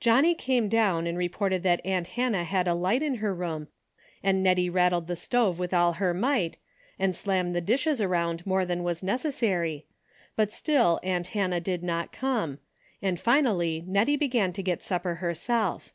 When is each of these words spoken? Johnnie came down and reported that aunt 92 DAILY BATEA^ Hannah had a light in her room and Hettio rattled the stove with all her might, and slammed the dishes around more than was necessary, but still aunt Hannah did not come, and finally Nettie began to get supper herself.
Johnnie 0.00 0.34
came 0.34 0.68
down 0.68 1.06
and 1.06 1.16
reported 1.16 1.62
that 1.62 1.80
aunt 1.82 2.08
92 2.08 2.08
DAILY 2.08 2.10
BATEA^ 2.10 2.14
Hannah 2.34 2.44
had 2.44 2.68
a 2.68 2.74
light 2.74 3.02
in 3.02 3.14
her 3.14 3.34
room 3.34 3.68
and 4.22 4.44
Hettio 4.46 4.70
rattled 4.70 5.06
the 5.06 5.16
stove 5.16 5.58
with 5.58 5.72
all 5.72 5.94
her 5.94 6.12
might, 6.12 6.58
and 6.98 7.16
slammed 7.16 7.56
the 7.56 7.62
dishes 7.62 8.02
around 8.02 8.44
more 8.44 8.66
than 8.66 8.82
was 8.82 9.02
necessary, 9.02 9.86
but 10.36 10.52
still 10.52 11.00
aunt 11.02 11.28
Hannah 11.28 11.58
did 11.60 11.82
not 11.82 12.12
come, 12.12 12.58
and 13.00 13.18
finally 13.18 13.82
Nettie 13.86 14.16
began 14.18 14.52
to 14.52 14.62
get 14.62 14.82
supper 14.82 15.14
herself. 15.14 15.94